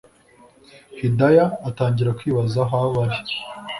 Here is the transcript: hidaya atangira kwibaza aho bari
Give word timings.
hidaya 0.97 1.45
atangira 1.69 2.15
kwibaza 2.19 2.59
aho 2.65 2.85
bari 2.95 3.17